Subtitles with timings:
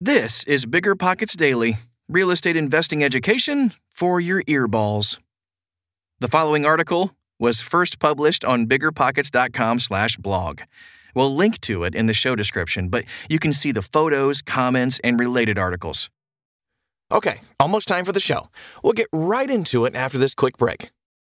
[0.00, 1.78] This is BiggerPockets Daily,
[2.08, 5.18] real estate investing education for your earballs.
[6.20, 10.60] The following article was first published on biggerpockets.com/blog.
[11.16, 15.00] We'll link to it in the show description, but you can see the photos, comments,
[15.02, 16.10] and related articles.
[17.10, 18.50] Okay, almost time for the show.
[18.84, 20.92] We'll get right into it after this quick break.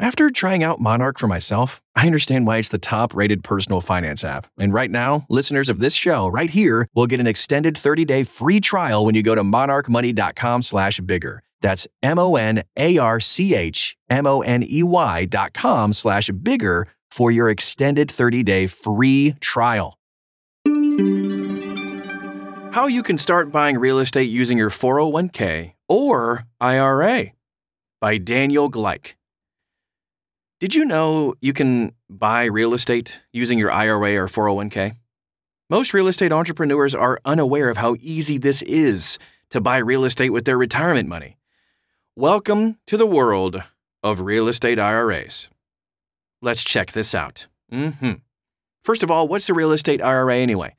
[0.00, 4.22] After trying out Monarch for myself, I understand why it's the top rated personal finance
[4.22, 4.46] app.
[4.56, 8.22] And right now, listeners of this show right here will get an extended 30 day
[8.22, 11.42] free trial when you go to monarchmoney.com slash bigger.
[11.62, 15.92] That's M O N A R C H M O N E Y dot com
[15.92, 19.98] slash bigger for your extended 30 day free trial.
[22.70, 27.32] How you can start buying real estate using your 401k or IRA
[28.00, 29.14] by Daniel Gleich.
[30.60, 34.96] Did you know you can buy real estate using your IRA or 401k?
[35.70, 39.20] Most real estate entrepreneurs are unaware of how easy this is
[39.50, 41.36] to buy real estate with their retirement money.
[42.16, 43.62] Welcome to the world
[44.02, 45.48] of real estate IRAs.
[46.42, 47.46] Let's check this out.
[47.72, 48.14] Mm-hmm.
[48.82, 50.74] First of all, what's a real estate IRA anyway?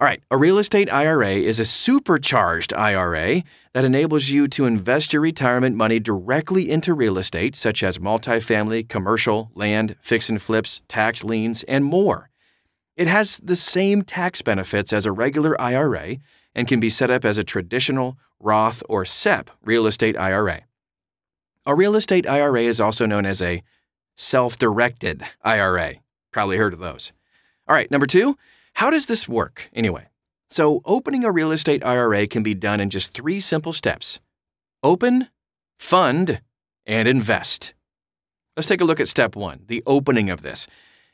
[0.00, 3.44] All right, a real estate IRA is a supercharged IRA
[3.74, 8.88] that enables you to invest your retirement money directly into real estate, such as multifamily,
[8.88, 12.28] commercial, land, fix and flips, tax liens, and more.
[12.96, 16.16] It has the same tax benefits as a regular IRA
[16.56, 20.62] and can be set up as a traditional Roth or SEP real estate IRA.
[21.66, 23.62] A real estate IRA is also known as a
[24.16, 25.94] self directed IRA.
[26.32, 27.12] Probably heard of those.
[27.68, 28.36] All right, number two.
[28.74, 30.08] How does this work, anyway?
[30.50, 34.20] So, opening a real estate IRA can be done in just three simple steps
[34.82, 35.28] open,
[35.78, 36.42] fund,
[36.84, 37.72] and invest.
[38.56, 40.66] Let's take a look at step one the opening of this.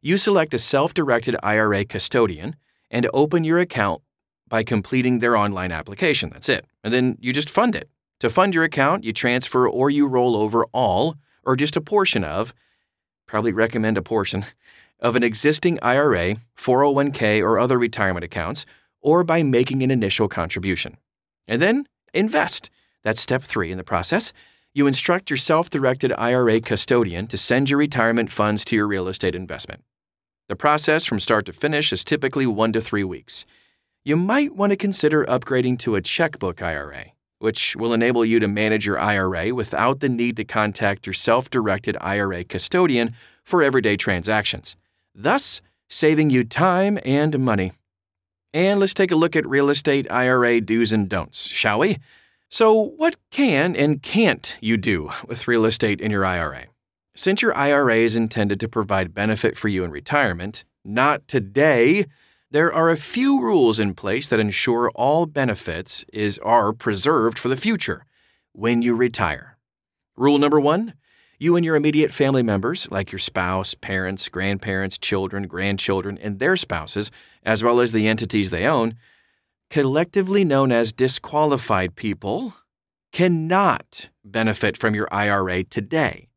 [0.00, 2.56] You select a self directed IRA custodian
[2.90, 4.02] and open your account
[4.46, 6.30] by completing their online application.
[6.30, 6.64] That's it.
[6.84, 7.90] And then you just fund it.
[8.20, 12.24] To fund your account, you transfer or you roll over all or just a portion
[12.24, 12.54] of,
[13.26, 14.44] probably recommend a portion,
[15.00, 18.66] of an existing IRA, 401k, or other retirement accounts,
[19.00, 20.96] or by making an initial contribution.
[21.46, 22.70] And then invest.
[23.04, 24.32] That's step three in the process.
[24.74, 29.08] You instruct your self directed IRA custodian to send your retirement funds to your real
[29.08, 29.82] estate investment.
[30.48, 33.44] The process from start to finish is typically one to three weeks.
[34.04, 38.48] You might want to consider upgrading to a checkbook IRA, which will enable you to
[38.48, 43.14] manage your IRA without the need to contact your self directed IRA custodian
[43.44, 44.76] for everyday transactions
[45.18, 47.72] thus saving you time and money.
[48.54, 51.98] And let's take a look at real estate IRA do's and don'ts, shall we?
[52.48, 56.66] So, what can and can't you do with real estate in your IRA?
[57.14, 62.06] Since your IRA is intended to provide benefit for you in retirement, not today,
[62.50, 67.48] there are a few rules in place that ensure all benefits is are preserved for
[67.48, 68.06] the future
[68.52, 69.58] when you retire.
[70.16, 70.94] Rule number 1:
[71.38, 76.56] you and your immediate family members, like your spouse, parents, grandparents, children, grandchildren, and their
[76.56, 77.10] spouses,
[77.44, 78.96] as well as the entities they own,
[79.70, 82.54] collectively known as disqualified people,
[83.12, 86.28] cannot benefit from your IRA today.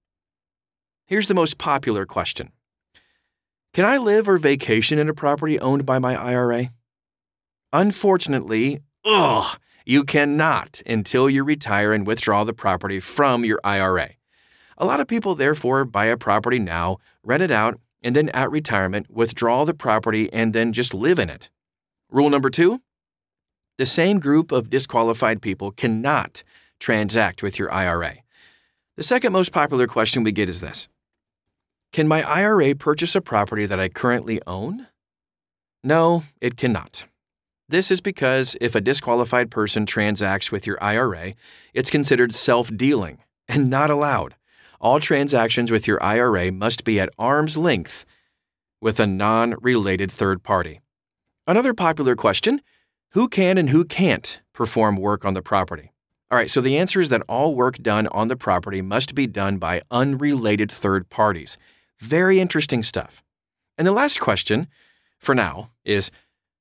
[1.05, 2.51] Here's the most popular question
[3.73, 6.71] Can I live or vacation in a property owned by my IRA?
[7.73, 14.11] Unfortunately, ugh, you cannot until you retire and withdraw the property from your IRA.
[14.81, 18.49] A lot of people, therefore, buy a property now, rent it out, and then at
[18.49, 21.51] retirement, withdraw the property and then just live in it.
[22.09, 22.81] Rule number two
[23.77, 26.43] the same group of disqualified people cannot
[26.79, 28.17] transact with your IRA.
[28.97, 30.87] The second most popular question we get is this
[31.93, 34.87] Can my IRA purchase a property that I currently own?
[35.83, 37.05] No, it cannot.
[37.69, 41.35] This is because if a disqualified person transacts with your IRA,
[41.73, 44.35] it's considered self dealing and not allowed.
[44.81, 48.03] All transactions with your IRA must be at arm's length
[48.81, 50.81] with a non related third party.
[51.45, 52.61] Another popular question
[53.11, 55.91] who can and who can't perform work on the property?
[56.31, 59.27] All right, so the answer is that all work done on the property must be
[59.27, 61.59] done by unrelated third parties.
[61.99, 63.21] Very interesting stuff.
[63.77, 64.67] And the last question,
[65.19, 66.09] for now, is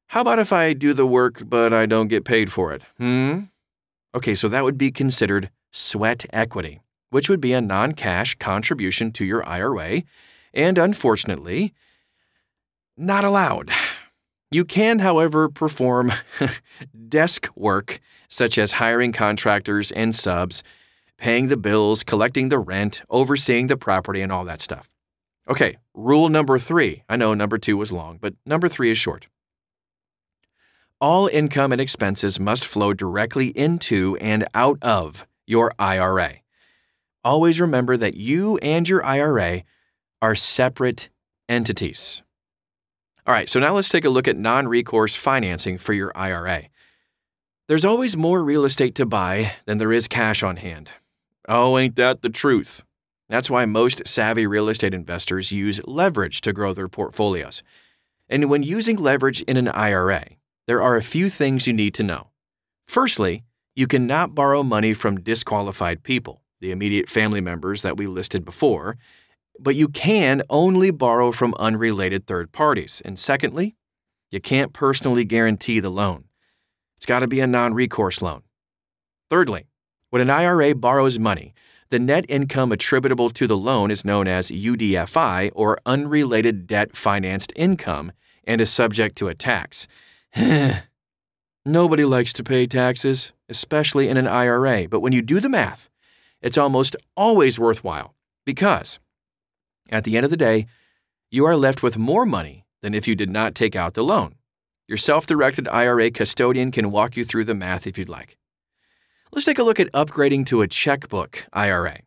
[0.09, 2.83] how about if I do the work but I don't get paid for it?
[2.99, 3.45] Hmm?
[4.15, 9.13] Okay, so that would be considered sweat equity, which would be a non cash contribution
[9.13, 10.03] to your IRA,
[10.55, 11.75] and unfortunately,
[12.97, 13.71] not allowed.
[14.51, 16.13] You can, however, perform
[17.09, 20.65] desk work such as hiring contractors and subs,
[21.19, 24.89] paying the bills, collecting the rent, overseeing the property, and all that stuff.
[25.49, 27.03] Okay, rule number three.
[27.09, 29.27] I know number two was long, but number three is short.
[31.01, 36.41] All income and expenses must flow directly into and out of your IRA.
[37.25, 39.65] Always remember that you and your IRA
[40.23, 41.11] are separate
[41.49, 42.23] entities.
[43.27, 46.69] All right, so now let's take a look at non recourse financing for your IRA.
[47.69, 50.91] There's always more real estate to buy than there is cash on hand.
[51.49, 52.83] Oh, ain't that the truth?
[53.29, 57.63] That's why most savvy real estate investors use leverage to grow their portfolios.
[58.29, 60.25] And when using leverage in an IRA,
[60.67, 62.29] there are a few things you need to know.
[62.87, 63.45] Firstly,
[63.77, 68.97] you cannot borrow money from disqualified people, the immediate family members that we listed before,
[69.59, 73.03] but you can only borrow from unrelated third parties.
[73.05, 73.77] And secondly,
[74.31, 76.25] you can't personally guarantee the loan.
[76.97, 78.43] It's got to be a non recourse loan.
[79.29, 79.67] Thirdly,
[80.11, 81.55] when an IRA borrows money,
[81.91, 87.53] the net income attributable to the loan is known as UDFI or unrelated debt financed
[87.57, 88.13] income
[88.45, 89.89] and is subject to a tax.
[91.67, 95.90] Nobody likes to pay taxes, especially in an IRA, but when you do the math,
[96.43, 98.15] it's almost always worthwhile
[98.45, 98.99] because
[99.91, 100.67] at the end of the day,
[101.31, 104.35] you are left with more money than if you did not take out the loan.
[104.89, 108.37] Your self directed IRA custodian can walk you through the math if you'd like.
[109.33, 112.01] Let's take a look at upgrading to a checkbook IRA.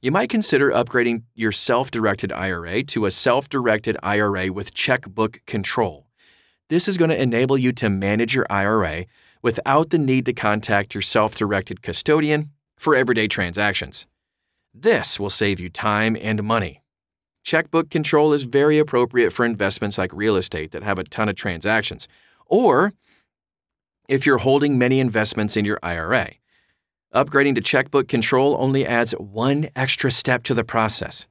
[0.00, 5.40] You might consider upgrading your self directed IRA to a self directed IRA with checkbook
[5.46, 6.06] control.
[6.68, 9.06] This is going to enable you to manage your IRA
[9.42, 14.06] without the need to contact your self directed custodian for everyday transactions.
[14.72, 16.82] This will save you time and money.
[17.44, 21.36] Checkbook control is very appropriate for investments like real estate that have a ton of
[21.36, 22.06] transactions,
[22.46, 22.92] or
[24.08, 26.32] if you're holding many investments in your IRA.
[27.14, 31.26] Upgrading to checkbook control only adds one extra step to the process.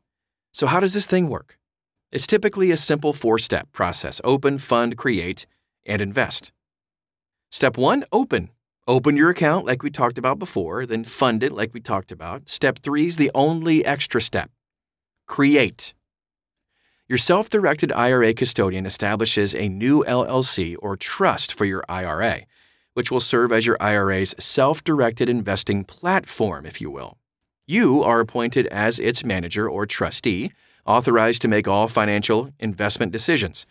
[0.51, 1.59] So, how does this thing work?
[2.11, 5.45] It's typically a simple four step process open, fund, create,
[5.85, 6.51] and invest.
[7.51, 8.49] Step one open.
[8.89, 12.47] Open your account like we talked about before, then fund it like we talked about.
[12.47, 14.49] Step three is the only extra step
[15.27, 15.93] create.
[17.09, 22.43] Your self directed IRA custodian establishes a new LLC or trust for your IRA,
[22.93, 27.17] which will serve as your IRA's self directed investing platform, if you will.
[27.65, 30.53] You are appointed as its manager or trustee,
[30.85, 33.65] authorized to make all financial investment decisions.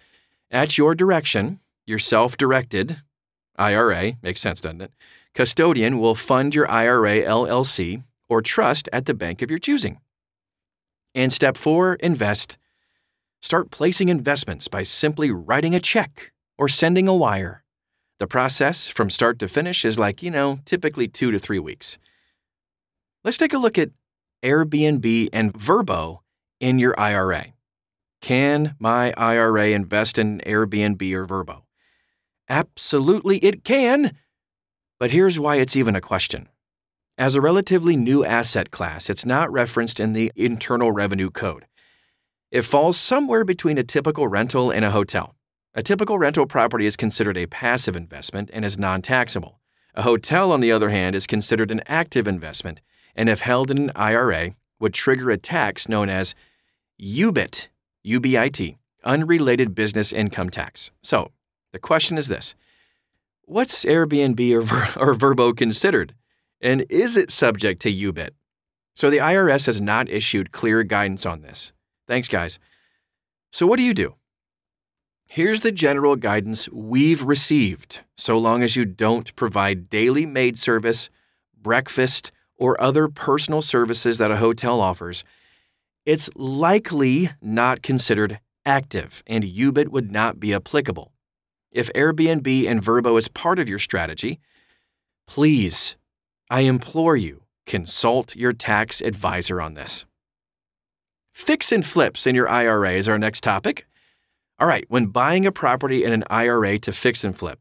[0.50, 3.00] At your direction, your self directed
[3.58, 4.92] IRA, makes sense, doesn't it?
[5.34, 10.00] Custodian will fund your IRA LLC or trust at the bank of your choosing.
[11.14, 12.58] And step four, invest
[13.46, 17.62] Start placing investments by simply writing a check or sending a wire.
[18.18, 21.98] The process from start to finish is like, you know, typically two to three weeks.
[23.22, 23.90] Let's take a look at
[24.42, 26.20] Airbnb and Vrbo
[26.60, 27.52] in your IRA.
[28.20, 31.62] Can my IRA invest in Airbnb or Vrbo?
[32.48, 34.16] Absolutely, it can.
[34.98, 36.48] But here's why it's even a question.
[37.18, 41.66] As a relatively new asset class, it's not referenced in the Internal Revenue Code.
[42.50, 45.34] It falls somewhere between a typical rental and a hotel.
[45.74, 49.60] A typical rental property is considered a passive investment and is non taxable.
[49.94, 52.80] A hotel, on the other hand, is considered an active investment
[53.14, 56.34] and, if held in an IRA, would trigger a tax known as
[57.02, 57.68] UBIT,
[58.06, 60.90] UBIT, Unrelated Business Income Tax.
[61.02, 61.30] So,
[61.76, 62.54] the question is this
[63.42, 64.60] What's Airbnb or,
[65.10, 66.14] or Vrbo considered?
[66.58, 68.30] And is it subject to UBIT?
[68.94, 71.74] So the IRS has not issued clear guidance on this.
[72.08, 72.58] Thanks, guys.
[73.52, 74.14] So, what do you do?
[75.26, 81.10] Here's the general guidance we've received so long as you don't provide daily maid service,
[81.60, 85.24] breakfast, or other personal services that a hotel offers.
[86.06, 91.12] It's likely not considered active, and UBIT would not be applicable.
[91.70, 94.40] If Airbnb and Vrbo is part of your strategy,
[95.26, 95.96] please,
[96.48, 100.06] I implore you, consult your tax advisor on this.
[101.32, 103.86] Fix and flips in your IRA is our next topic.
[104.58, 107.60] All right, when buying a property in an IRA to fix and flip,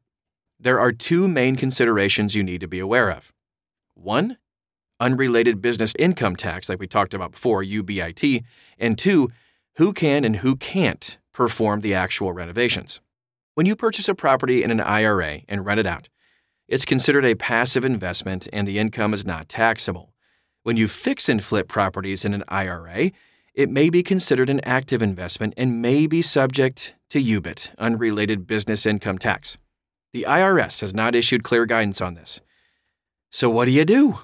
[0.58, 3.34] there are two main considerations you need to be aware of.
[3.96, 4.38] One,
[5.00, 8.44] unrelated business income tax, like we talked about before, UBIT,
[8.78, 9.30] and two,
[9.76, 13.02] who can and who can't perform the actual renovations.
[13.56, 16.10] When you purchase a property in an IRA and rent it out,
[16.68, 20.14] it's considered a passive investment and the income is not taxable.
[20.64, 23.12] When you fix and flip properties in an IRA,
[23.54, 28.86] it may be considered an active investment and may be subject to UBIT, unrelated business
[28.86, 29.58] income tax.
[30.12, 32.42] The IRS has not issued clear guidance on this.
[33.32, 34.20] So, what do you do?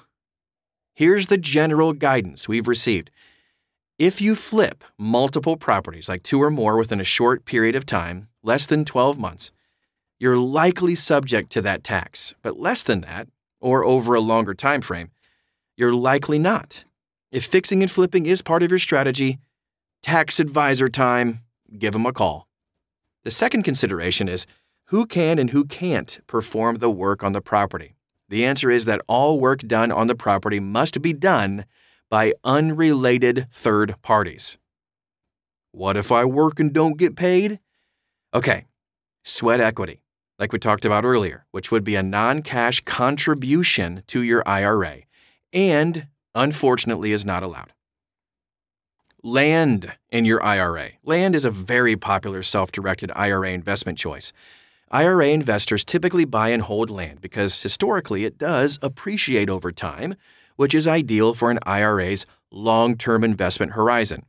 [0.94, 3.10] Here's the general guidance we've received.
[3.98, 8.28] If you flip multiple properties, like two or more, within a short period of time,
[8.42, 9.52] less than 12 months,
[10.18, 12.34] you're likely subject to that tax.
[12.42, 13.28] But less than that,
[13.60, 15.10] or over a longer time frame,
[15.76, 16.84] you're likely not.
[17.30, 19.38] If fixing and flipping is part of your strategy,
[20.02, 21.40] tax advisor time,
[21.78, 22.48] give them a call.
[23.24, 24.46] The second consideration is
[24.86, 27.94] who can and who can't perform the work on the property.
[28.28, 31.64] The answer is that all work done on the property must be done
[32.10, 34.58] by unrelated third parties.
[35.70, 37.58] What if I work and don't get paid?
[38.34, 38.64] Okay,
[39.24, 40.00] sweat equity,
[40.38, 45.02] like we talked about earlier, which would be a non cash contribution to your IRA,
[45.52, 47.74] and unfortunately is not allowed.
[49.22, 50.92] Land in your IRA.
[51.04, 54.32] Land is a very popular self directed IRA investment choice.
[54.90, 60.14] IRA investors typically buy and hold land because historically it does appreciate over time,
[60.56, 64.24] which is ideal for an IRA's long term investment horizon.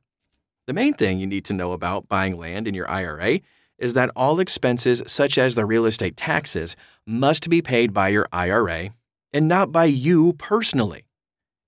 [0.67, 3.39] The main thing you need to know about buying land in your IRA
[3.84, 8.25] is that all expenses, such as the real estate taxes, must be paid by your
[8.32, 8.92] IRA
[9.34, 11.04] and not by you personally.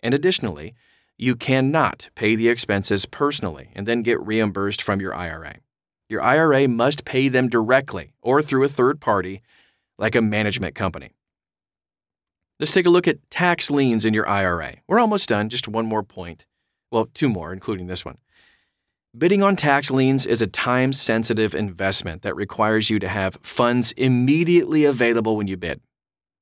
[0.01, 0.75] And additionally,
[1.17, 5.57] you cannot pay the expenses personally and then get reimbursed from your IRA.
[6.07, 9.41] Your IRA must pay them directly or through a third party,
[9.98, 11.12] like a management company.
[12.62, 14.75] Let's take a look at tax liens in your IRA.
[14.88, 16.45] We're almost done, just one more point.
[16.91, 18.19] Well, two more, including this one.
[19.17, 23.93] Bidding on tax liens is a time sensitive investment that requires you to have funds
[23.93, 25.79] immediately available when you bid.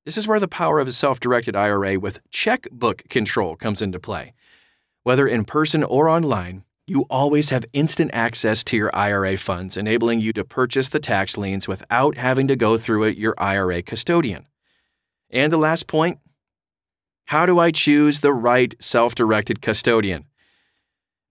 [0.06, 4.00] This is where the power of a self directed IRA with checkbook control comes into
[4.00, 4.34] play.
[5.04, 10.22] Whether in person or online, you always have instant access to your IRA funds, enabling
[10.22, 14.48] you to purchase the tax liens without having to go through your IRA custodian.
[15.30, 16.18] And the last point
[17.26, 20.26] how do I choose the right self directed custodian?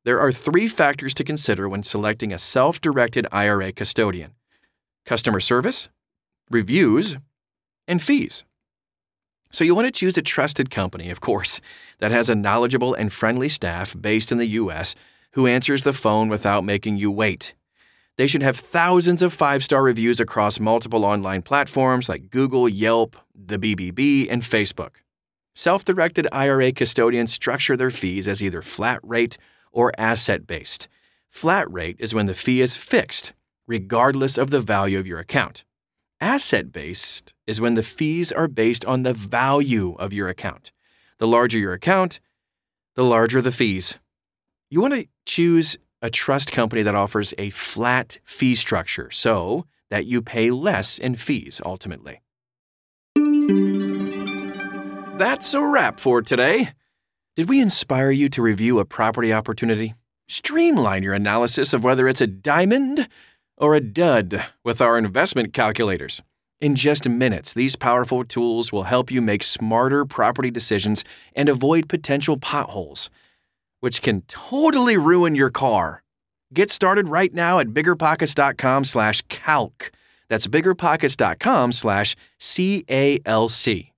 [0.04, 4.32] There are three factors to consider when selecting a self directed IRA custodian
[5.04, 5.88] customer service,
[6.50, 7.16] reviews,
[7.86, 8.44] and fees.
[9.50, 11.60] So you want to choose a trusted company, of course,
[11.98, 14.94] that has a knowledgeable and friendly staff based in the US
[15.32, 17.54] who answers the phone without making you wait.
[18.16, 23.16] They should have thousands of five star reviews across multiple online platforms like Google, Yelp,
[23.34, 24.96] the BBB, and Facebook.
[25.54, 29.38] Self directed IRA custodians structure their fees as either flat rate
[29.72, 30.88] or asset based.
[31.30, 33.32] Flat rate is when the fee is fixed,
[33.66, 35.64] regardless of the value of your account.
[36.20, 40.70] Asset based is when the fees are based on the value of your account.
[41.18, 42.20] The larger your account,
[42.94, 43.98] the larger the fees.
[44.70, 50.06] You want to choose a trust company that offers a flat fee structure so that
[50.06, 52.20] you pay less in fees ultimately.
[55.18, 56.70] That's a wrap for today.
[57.34, 59.94] Did we inspire you to review a property opportunity?
[60.28, 63.08] Streamline your analysis of whether it's a diamond
[63.56, 66.20] or a dud with our investment calculators.
[66.60, 71.88] In just minutes, these powerful tools will help you make smarter property decisions and avoid
[71.88, 73.08] potential potholes,
[73.80, 76.02] which can totally ruin your car.
[76.52, 79.90] Get started right now at biggerpockets.com slash calc.
[80.28, 83.92] That's biggerpockets.com slash C-A-L-C.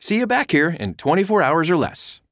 [0.00, 2.22] See you back here in 24 hours or less.